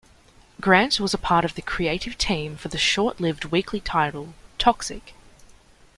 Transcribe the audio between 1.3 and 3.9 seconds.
of the creative team for the short-lived weekly